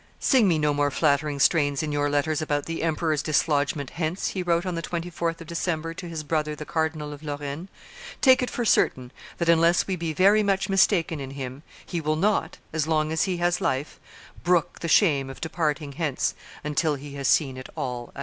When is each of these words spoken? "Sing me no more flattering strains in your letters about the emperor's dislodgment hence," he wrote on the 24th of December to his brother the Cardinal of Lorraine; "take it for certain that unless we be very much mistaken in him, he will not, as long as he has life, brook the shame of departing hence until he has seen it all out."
"Sing 0.19 0.47
me 0.47 0.57
no 0.57 0.73
more 0.73 0.89
flattering 0.89 1.39
strains 1.39 1.83
in 1.83 1.91
your 1.91 2.09
letters 2.09 2.41
about 2.41 2.65
the 2.65 2.81
emperor's 2.81 3.21
dislodgment 3.21 3.91
hence," 3.91 4.29
he 4.29 4.41
wrote 4.41 4.65
on 4.65 4.73
the 4.73 4.81
24th 4.81 5.41
of 5.41 5.45
December 5.45 5.93
to 5.93 6.07
his 6.09 6.23
brother 6.23 6.55
the 6.55 6.65
Cardinal 6.65 7.13
of 7.13 7.21
Lorraine; 7.21 7.69
"take 8.19 8.41
it 8.41 8.49
for 8.49 8.65
certain 8.65 9.11
that 9.37 9.47
unless 9.47 9.85
we 9.85 9.95
be 9.95 10.11
very 10.11 10.41
much 10.41 10.69
mistaken 10.69 11.19
in 11.19 11.29
him, 11.29 11.61
he 11.85 12.01
will 12.01 12.15
not, 12.15 12.57
as 12.73 12.87
long 12.87 13.11
as 13.11 13.25
he 13.25 13.37
has 13.37 13.61
life, 13.61 13.99
brook 14.43 14.79
the 14.79 14.87
shame 14.87 15.29
of 15.29 15.39
departing 15.39 15.91
hence 15.91 16.33
until 16.63 16.95
he 16.95 17.13
has 17.13 17.27
seen 17.27 17.55
it 17.55 17.69
all 17.77 18.11
out." 18.15 18.19